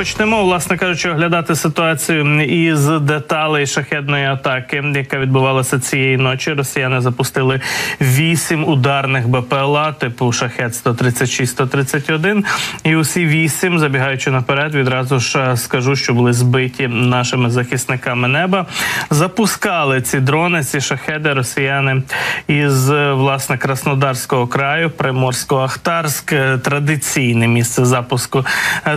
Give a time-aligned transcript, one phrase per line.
[0.00, 6.52] Почнемо, власне кажучи, оглядати ситуацію із деталей шахедної атаки, яка відбувалася цієї ночі.
[6.52, 7.60] Росіяни запустили
[8.00, 12.44] вісім ударних БПЛА типу шахет 136-131.
[12.84, 18.66] І усі вісім, забігаючи наперед, відразу ж скажу, що були збиті нашими захисниками неба.
[19.10, 22.02] Запускали ці дрони, ці шахеди росіяни
[22.48, 28.44] із власне Краснодарського краю, Приморського Ахтарськ, традиційне місце запуску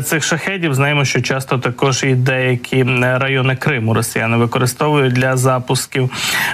[0.04, 0.74] цих шахедів.
[0.74, 6.10] Знаємо, знаємо, що часто також і деякі райони Криму Росіяни використовують для запусків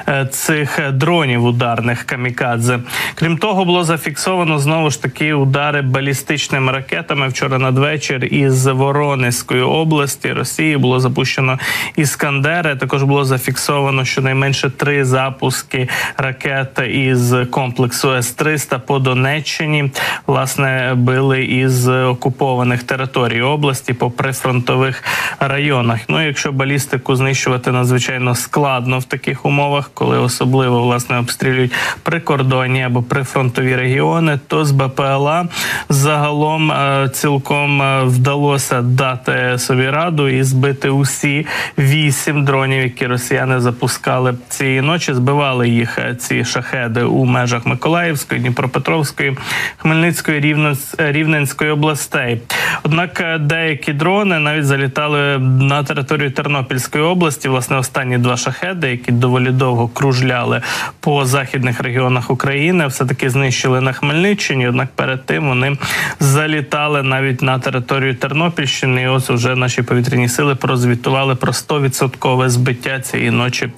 [0.08, 2.80] е, цих дронів ударних камікадзе.
[3.16, 7.28] Крім того, було зафіксовано знову ж таки удари балістичними ракетами.
[7.28, 11.60] Вчора надвечір із Воронезької області Росії було запущено
[11.96, 12.76] іскандери.
[12.76, 19.92] Також було зафіксовано щонайменше три запуски ракет із комплексу С-300 по Донеччині.
[20.28, 23.94] Власне били із окупованих територій області.
[23.94, 25.04] Попри прифронтових
[25.40, 26.00] районах.
[26.08, 31.72] Ну, якщо балістику знищувати надзвичайно складно в таких умовах, коли особливо власне обстрілюють
[32.04, 35.48] прикордонні або прифронтові регіони, то з БПЛА
[35.90, 43.60] загалом е, цілком е, вдалося дати собі раду і збити усі вісім дронів, які росіяни
[43.60, 45.14] запускали цієї ночі.
[45.14, 49.38] Збивали їх е, ці шахеди у межах Миколаївської, Дніпропетровської,
[49.78, 50.56] Хмельницької,
[50.98, 52.42] Рівненської областей.
[52.84, 57.50] Однак деякі дрони дрони навіть залітали на територію Тернопільської області.
[57.50, 60.62] Власне, останні два шахеди, які доволі довго кружляли
[61.00, 64.68] по західних регіонах України, все таки знищили на Хмельниччині.
[64.68, 65.78] Однак перед тим вони
[66.20, 69.02] залітали навіть на територію Тернопільщини.
[69.02, 73.70] І Ось вже наші повітряні сили прозвітували про 100% збиття цієї ночі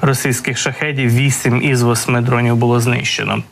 [0.00, 1.14] російських шахедів.
[1.14, 3.42] Вісім із восьми дронів було знищено.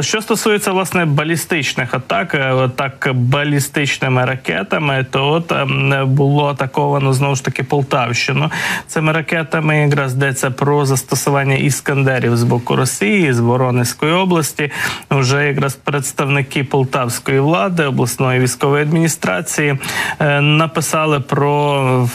[0.00, 7.44] Що стосується власне балістичних атак, атак балістичними ракетами, то от ем, було атаковано знову ж
[7.44, 8.50] таки Полтавщину.
[8.86, 14.70] Цими ракетами якраз йдеться про застосування іскандерів з боку Росії з Воронезької області.
[15.10, 19.78] Вже якраз представники полтавської влади обласної військової адміністрації
[20.20, 21.48] е, написали про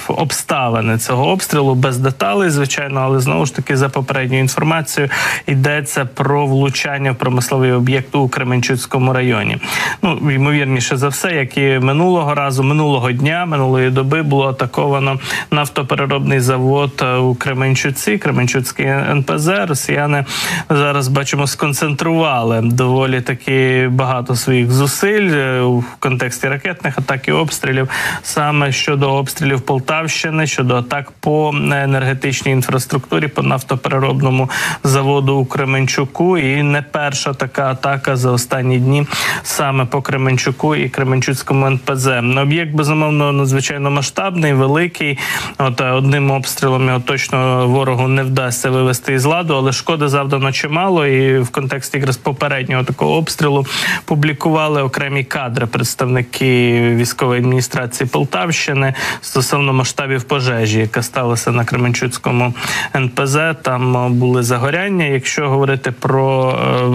[0.08, 5.12] обставини цього обстрілу без деталей, звичайно, але знову ж таки за попередньою інформацією
[5.48, 7.16] йдеться про влучання в
[7.54, 9.58] промисловий об'єкт у Кременчуцькому районі.
[10.02, 15.20] Ну ймовірніше за все, як і минулого разу, минулого дня минулої доби було атаковано
[15.52, 19.48] нафтопереробний завод е, у Кременчуці, Кременчуцький НПЗ.
[19.48, 20.26] Росіяни
[20.70, 27.90] зараз бачимо сконцентрували доволі таки багато своїх зусиль е, у контексті ракетних атак і обстрілів,
[28.24, 34.50] саме щодо обстрілів Полтавщини, щодо атак по енергетичній інфраструктурі, по нафтопереробному
[34.84, 36.38] заводу у Кременчуку.
[36.38, 39.08] І не перша така атака за останні дні
[39.44, 42.08] саме по Кременчуку і Кременчуцькому НПЗ.
[42.38, 45.18] Об'єкт безумовно надзвичайно масштабний, великий.
[45.58, 50.52] От е, одним обстрілом його точно ворогу не вдасться вивести із ладу, але шкоди завдано
[50.52, 51.08] чимало.
[51.08, 53.66] І в контексті якраз попереднього такого обстрілу
[54.06, 62.54] публікували окремі кадри представники військової адміністрації Полтавщини стосовно масштабів пожежі, яка сталася на Кременчуцькому
[62.96, 63.38] НПЗ.
[63.62, 65.06] Там е, були загоряння.
[65.06, 66.50] Якщо говорити про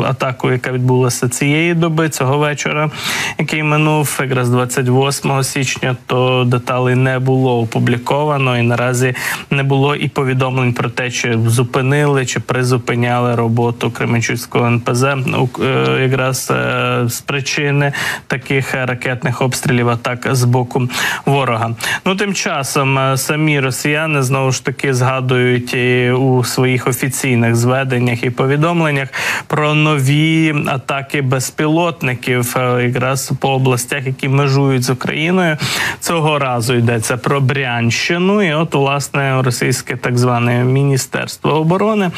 [0.04, 2.90] е, атаку, яка відбулася цієї доби, цього вечора,
[3.38, 9.14] який минув якраз 28 січня, то деталей не було опубліковано, і наразі
[9.50, 16.02] не було і повідомлень про те, чи зупинили чи призупиняли роботу Кременчуцького НПЗ ну, е,
[16.02, 17.92] якраз е, з причини
[18.26, 20.88] таких ракетних обстрілів атак з боку
[21.26, 21.70] ворога.
[22.04, 25.74] Ну тим часом е, самі росіяни знову ж таки згадують
[26.18, 29.08] у своїх офіційних зведеннях і повідомленнях
[29.46, 30.17] про нові
[30.66, 35.56] атаки безпілотників, якраз по областях, які межують з Україною.
[36.00, 42.10] Цього цього разу йдеться про Брянщину, і от власне російське так зване міністерство оборони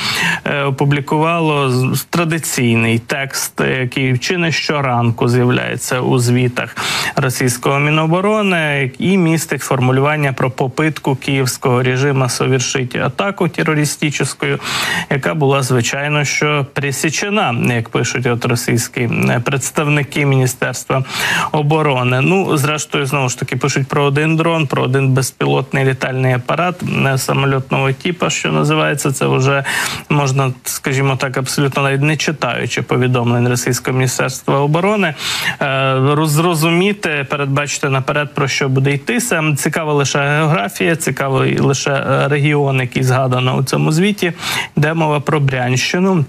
[0.44, 1.72] е, опублікувало
[2.10, 6.77] традиційний текст, який чи не щоранку з'являється у звітах
[7.16, 14.27] російського міноборони, і містить формулювання про попитку київського режиму совершити атаку терористичну,
[15.10, 21.04] яка була звичайно що присічена, як пишуть от російські е, представники міністерства
[21.53, 22.21] оборони.
[22.21, 26.83] Ну зрештою знову ж таки пишуть про один дрон, про один безпілотний літальний апарат
[27.16, 29.13] самольотного типу, що називається.
[29.13, 29.65] Це вже
[30.09, 35.15] можна, скажімо так, абсолютно навіть не читаючи повідомлень Російського міністерства оборони,
[35.63, 39.54] е, зрозуміти, передбачити наперед про що буде йтися.
[39.57, 44.33] Цікава лише географія, цікавий лише регіон, який згадано у цьому звіті.
[44.77, 46.25] Йде мова про Брянщину.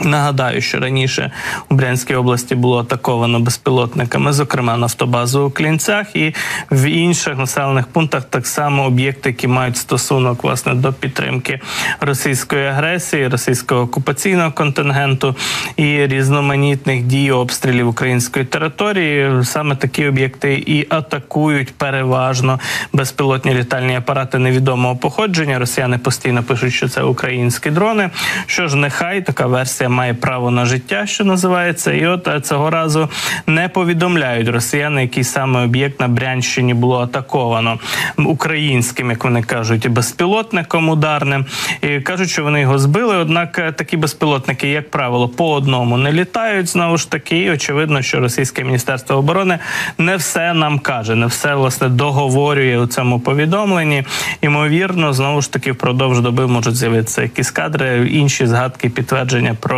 [0.00, 1.30] Нагадаю, що раніше
[1.68, 6.34] у Брянській області було атаковано безпілотниками, зокрема нафтобазу у Клінцях, і
[6.70, 11.60] в інших населених пунктах так само об'єкти, які мають стосунок власне до підтримки
[12.00, 15.36] російської агресії, російського окупаційного контингенту
[15.76, 19.44] і різноманітних дій обстрілів української території.
[19.44, 22.60] Саме такі об'єкти і атакують переважно
[22.92, 25.58] безпілотні літальні апарати невідомого походження.
[25.58, 28.10] Росіяни постійно пишуть, що це українські дрони.
[28.46, 32.70] Що ж, нехай така версія має право на життя, що називається, і от е, цього
[32.70, 33.08] разу
[33.46, 37.78] не повідомляють росіяни, який саме об'єкт на Брянщині було атаковано
[38.16, 41.46] українським, як вони кажуть, безпілотником ударним.
[41.82, 43.16] І кажуть, що вони його збили.
[43.16, 46.68] Однак е, такі безпілотники, як правило, по одному не літають.
[46.68, 49.58] Знову ж таки, і очевидно, що російське міністерство оборони
[49.98, 54.04] не все нам каже, не все власне договорює у цьому повідомленні.
[54.42, 59.69] Ймовірно, знову ж таки, впродовж доби можуть з'явитися якісь кадри, інші згадки підтвердження про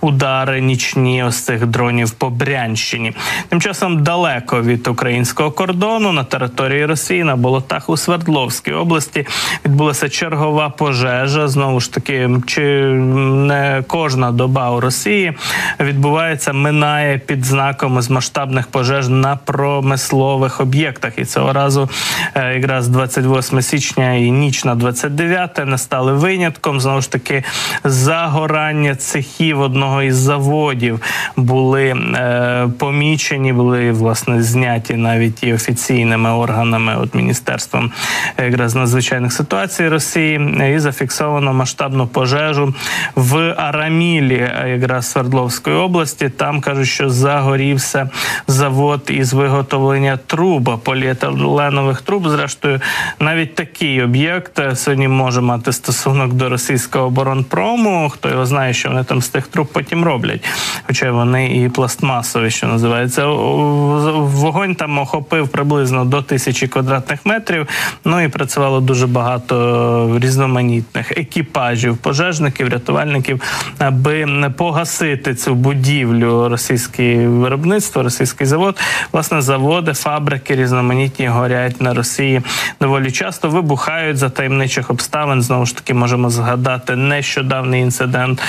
[0.00, 3.12] удари нічні ось цих дронів по Брянщині.
[3.48, 9.26] Тим часом далеко від українського кордону на території Росії на болотах у Свердловській області
[9.64, 11.48] відбулася чергова пожежа.
[11.48, 15.32] Знову ж таки, чи не кожна доба у Росії
[15.80, 21.18] відбувається, минає під знаком з масштабних пожеж на промислових об'єктах.
[21.18, 21.88] І цього разу
[22.34, 26.80] е, якраз 28 січня і ніч на 29 не стали винятком.
[26.80, 27.44] Знову ж таки,
[27.84, 28.94] загорання
[29.34, 31.00] цехів одного із заводів
[31.36, 37.90] були е, помічені, були власне зняті навіть і офіційними органами, от міністерством
[38.38, 42.74] якраз надзвичайних ситуацій Росії, і зафіксовано масштабну пожежу
[43.14, 46.28] в Арамілі, якраз Свердловської області.
[46.28, 48.10] Там кажуть, що загорівся
[48.46, 52.28] завод із виготовлення труб, поліетиленових труб.
[52.28, 52.80] Зрештою,
[53.20, 58.10] навіть такий об'єкт сьогодні може мати стосунок до російського оборонпрому.
[58.10, 60.44] Хто його знає, що вони там тих труб потім роблять,
[60.86, 63.26] хоча вони і пластмасові, що називається.
[63.26, 67.68] Вогонь там охопив приблизно до тисячі квадратних метрів.
[68.04, 73.42] Ну і працювало дуже багато різноманітних екіпажів, пожежників, рятувальників,
[73.78, 74.26] аби
[74.56, 78.80] погасити цю будівлю російське виробництво, російський завод.
[79.12, 82.42] Власне, заводи, фабрики різноманітні горять на Росії
[82.80, 85.42] доволі часто вибухають за таємничих обставин.
[85.42, 88.42] Знову ж таки, можемо згадати нещодавний інцидент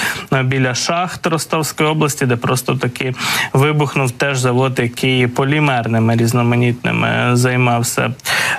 [0.43, 3.13] біля шахт Ростовської області, де просто таки
[3.53, 8.13] вибухнув теж завод, який полімерними різноманітними займався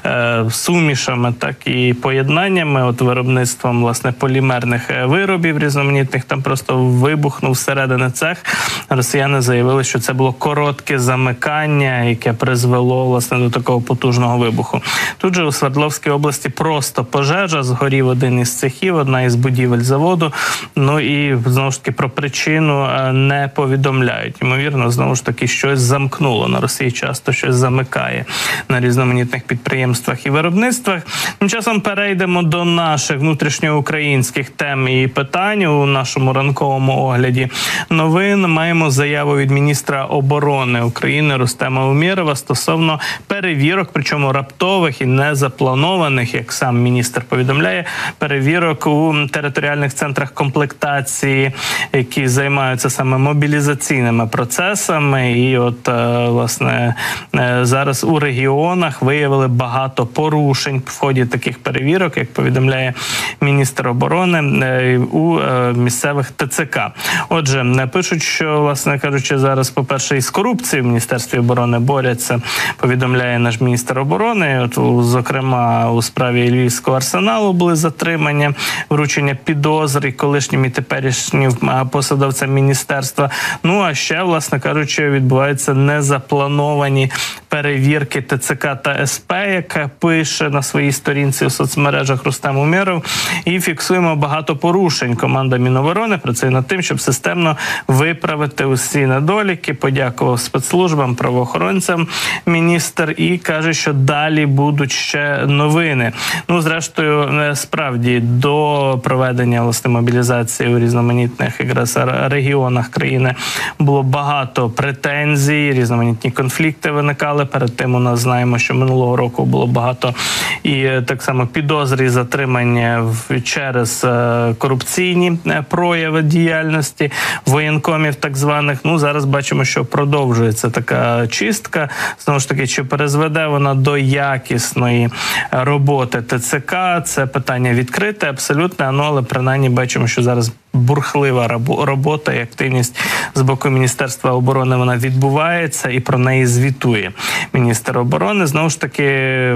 [0.04, 2.84] е, сумішами, так і поєднаннями.
[2.84, 8.44] От виробництвом власне полімерних е, виробів різноманітних там просто вибухнув всередини цех.
[8.88, 14.80] Росіяни заявили, що це було коротке замикання, яке призвело власне до такого потужного вибуху.
[15.18, 20.32] Тут же у Свердловській області просто пожежа згорів один із цехів, одна із будівель заводу.
[20.76, 24.42] Ну і знову ж таки про причину е, не повідомляють.
[24.42, 26.92] Ймовірно, знову ж таки щось замкнуло на Росії.
[26.92, 28.24] Часто щось замикає
[28.68, 31.02] на різноманітних підприємствах і виробництвах.
[31.38, 37.48] Тим часом перейдемо до наших внутрішньоукраїнських тем і питань у нашому ранковому огляді.
[37.90, 46.34] Новин маємо заяву від міністра оборони України Рустема Умєрова стосовно перевірок, причому раптових і незапланованих,
[46.34, 47.84] як сам міністр повідомляє,
[48.18, 51.52] перевірок у територіальних центрах комплектації,
[51.92, 56.94] які займаються саме мобілізаційними процесами, і от е, власне
[57.34, 62.94] е, зараз у регіонах виявили багато порушень в ході таких перевірок, як повідомляє
[63.40, 65.40] міністр оборони е, у
[65.72, 66.80] місцевих ТЦК.
[67.28, 72.40] Отже, пишуть, що власне кажучи, зараз, по перше, із корупцією в міністерстві оборони борються.
[72.76, 74.60] Повідомляє наш міністр оборони.
[74.60, 78.54] От зокрема у справі Львівського арсеналу були затримання,
[78.90, 81.52] вручення підозри колишнім і теперішнім
[81.84, 83.30] посадовцям міністерства.
[83.62, 87.10] Ну а ще, власне кажучи, відбуваються незаплановані
[87.48, 93.04] перевірки ТЦК та СП, яка пише на своїй сторінці у соцмережах Рустем Уміров.
[93.44, 95.16] І фіксуємо багато порушень.
[95.16, 97.56] Команда Міноборони працює над тим, щоб системно
[97.88, 99.74] виправити усі недоліки.
[99.74, 102.08] Подякував спецслужбам, правоохоронцям
[102.46, 106.12] міністр і каже, що далі будуть ще новини.
[106.48, 113.34] Ну, зрештою, справді до проведення власне мобілізації у різноманітних якраз регіонах країни
[113.78, 117.44] було багато претензій, різноманітні конфлікти виникали.
[117.44, 120.14] Перед тим у нас знаємо, що минулого року було багато
[120.62, 123.04] і е, так само підозрі затримання
[123.44, 127.12] через е, корупційні е, прояви діяльності
[127.46, 128.78] воєнкомів, так званих.
[128.84, 131.88] Ну зараз бачимо, що продовжується така чистка.
[132.24, 135.08] Знову ж таки, чи перезведе вона до якісної
[135.50, 136.74] роботи ТЦК?
[137.04, 138.92] Це питання відкрите, абсолютно.
[138.92, 143.00] Ну але принаймні бачимо, що зараз бурхлива робота і активність
[143.34, 144.76] з боку міністерства оборони.
[144.76, 147.12] Вона відбувається і про неї звітує
[147.52, 148.46] міністр оборони.
[148.46, 149.04] Знову ж таки,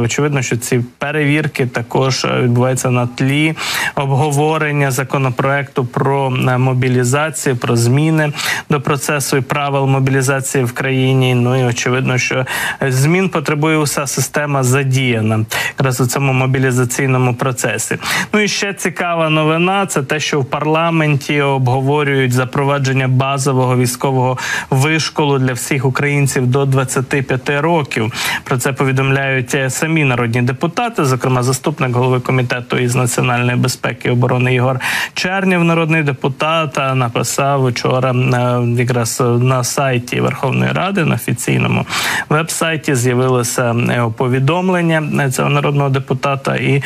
[0.03, 3.55] очевидно, що ці перевірки також відбуваються на тлі
[3.95, 8.33] обговорення законопроекту про е, мобілізацію, про зміни
[8.71, 11.35] до процесу і правил мобілізації в країні.
[11.35, 12.47] Ну і очевидно, що
[12.81, 15.45] змін потребує уся система задіяна
[15.79, 17.99] якраз у цьому мобілізаційному процесі.
[18.33, 21.10] Ну і ще цікава новина: це те, що в парламенті
[21.43, 24.39] обговорюють запровадження базового військового
[24.71, 28.13] вишколу для всіх українців до 25 років.
[28.45, 34.11] Про це повідомляють е, самі народні депутати, зокрема заступник голови комітету із національної безпеки і
[34.11, 34.81] оборони Ігор
[35.15, 41.87] Чернів, народний депутат, написав вчора е, якраз на сайті Верховної Ради на офіційному
[42.29, 46.83] веб-сайті з'явилося е, повідомлення цього народного депутата і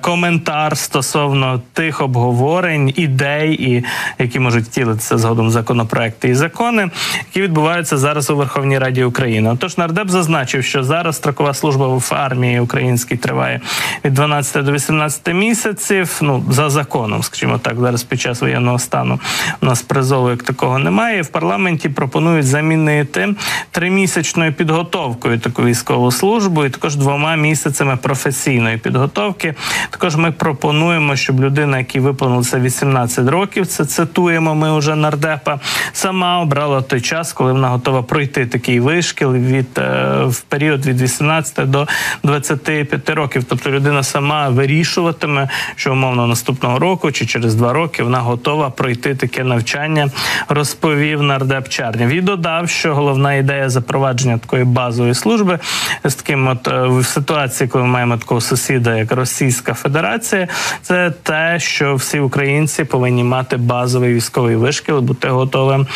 [0.00, 3.84] коментар стосовно тих обговорень, ідей, і
[4.18, 6.90] які можуть втілитися згодом законопроекти і закони,
[7.28, 9.50] які відбуваються зараз у Верховній Раді України.
[9.50, 13.60] Отож, нардеп зазначив, що зараз строкова служба в армії українській триває
[14.04, 16.18] від 12 до 18 місяців.
[16.22, 19.20] Ну за законом, скажімо так, зараз під час воєнного стану
[19.62, 21.22] у нас призову як такого немає.
[21.22, 23.34] В парламенті пропонують замінити
[23.70, 29.54] тримісячною підготовкою таку військову службу, і також двома місяцями професійної підготовки.
[29.90, 33.33] Також ми пропонуємо, щоб людина, якій виповнилося 18 років,
[33.66, 34.54] це цитуємо.
[34.54, 35.60] Ми вже нардепа
[35.92, 41.00] сама обрала той час, коли вона готова пройти такий вишкіл від е, в період від
[41.00, 41.86] 18 до
[42.22, 43.44] 25 років.
[43.44, 49.14] Тобто людина сама вирішуватиме, що умовно наступного року чи через два роки вона готова пройти
[49.14, 50.10] таке навчання.
[50.48, 55.58] Розповів нардеп Чарнів і додав, що головна ідея запровадження такої базової служби
[56.04, 60.48] з таким, от е, в ситуації, коли ми маємо такого сусіда, як Російська Федерація,
[60.82, 65.86] це те, що всі українці повинні мати базовий військовий вишкіл, бути готовим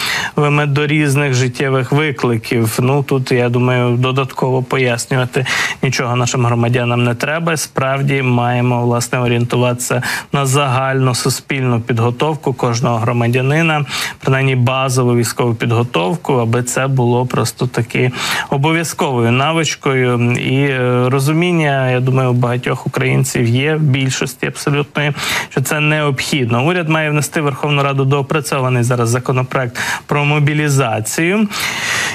[0.67, 2.79] до різних життєвих викликів.
[2.83, 5.47] Ну тут я думаю, додатково пояснювати
[5.83, 7.57] нічого нашим громадянам не треба.
[7.57, 13.85] Справді маємо власне орієнтуватися на загальну суспільну підготовку кожного громадянина,
[14.21, 18.11] принаймні базову військову підготовку, аби це було просто таки
[18.51, 21.91] обов'язковою навичкою і е, розуміння.
[21.91, 25.13] Я думаю, у багатьох українців є в більшості абсолютної,
[25.49, 26.67] що це необхідно.
[26.67, 31.49] Уряд має внести Верховну Раду доопрацьований зараз законопроект про мобілізацію,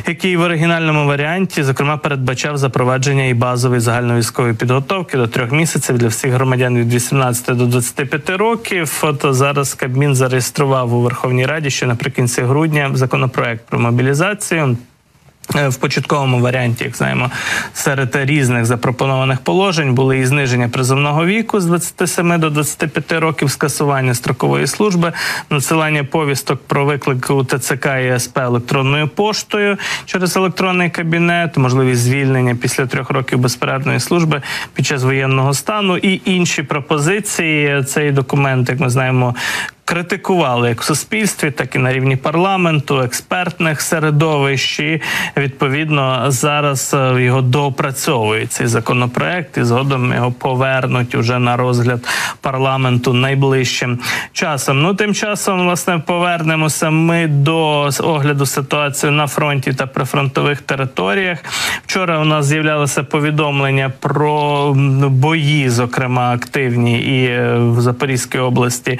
[0.07, 6.07] який в оригінальному варіанті зокрема передбачав запровадження і базової загальновійськової підготовки до трьох місяців для
[6.07, 9.03] всіх громадян від 18 до 25 років.
[9.03, 14.77] От зараз Кабмін зареєстрував у Верховній Раді ще наприкінці грудня законопроект про мобілізацію.
[15.55, 17.31] Е, в початковому варіанті, як знаємо,
[17.73, 24.13] серед різних запропонованих положень були і зниження призовного віку з 27 до 25 років, скасування
[24.13, 25.13] строкової служби,
[25.49, 32.55] надсилання повісток про виклик у ТЦК і СП електронною поштою через електронний кабінет, можливість звільнення
[32.55, 34.41] після трьох років безперервної служби
[34.73, 37.83] під час воєнного стану і інші пропозиції.
[37.83, 39.35] Цей документ, як ми знаємо,
[39.85, 44.79] критикували як в суспільстві, так і на рівні парламенту, експертних середовищ.
[44.79, 45.01] І,
[45.37, 52.07] Відповідно, зараз е, його доопрацьовують цей законопроект, і згодом його повернуть уже на розгляд
[52.41, 53.99] парламенту найближчим
[54.33, 54.81] часом.
[54.81, 61.39] Ну тим часом, власне, повернемося ми до огляду ситуації на фронті та прифронтових територіях.
[61.93, 64.73] Вчора у нас з'являлося повідомлення про
[65.09, 68.99] бої, зокрема активні, і е, в Запорізькій області.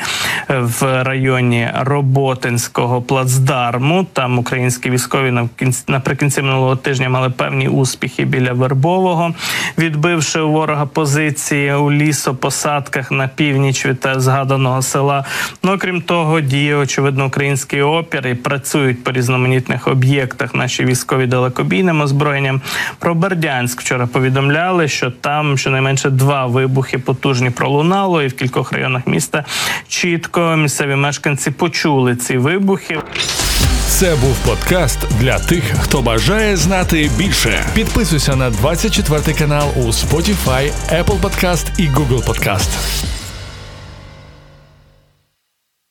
[0.50, 4.08] в в районі Роботинського плацдарму.
[4.14, 5.48] Там українські військові
[5.88, 9.34] наприкінці минулого тижня мали певні успіхи біля Вербового,
[9.78, 15.26] відбивши у ворога позиції у лісопосадках на північ від згаданого села.
[15.64, 20.56] Ну окрім того, діє очевидно український опір і працюють по різноманітних об'єктах.
[20.56, 22.62] Наші військові далекобійним озброєнням.
[23.00, 29.08] Про Бердянськ вчора повідомляли, що там щонайменше два вибухи потужні пролунало, і в кількох районах
[29.08, 29.46] міста
[29.88, 33.00] чітко місцеві мешканці почули ці вибухи.
[33.88, 37.66] Це був подкаст для тих, хто бажає знати більше.
[37.74, 42.70] Підписуйся на 24 канал у Spotify, Apple Podcast і Google Podcast.